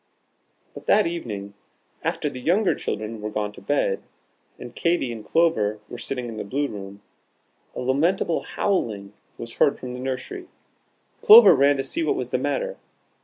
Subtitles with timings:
[0.73, 1.53] But that evening,
[2.01, 4.01] after the younger children were gone to bed,
[4.57, 7.03] and Katy and Clover were sitting in the Blue room,
[7.75, 10.47] a lamentable howling was heard from the nursery.
[11.21, 12.77] Clover ran to see what was the matter.